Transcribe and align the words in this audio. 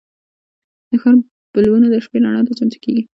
د 0.89 0.91
ښار 1.01 1.15
بلبونه 1.53 1.87
د 1.89 1.95
شپې 2.05 2.17
رڼا 2.23 2.41
ته 2.47 2.51
چمتو 2.57 2.77
کېږي. 2.83 3.03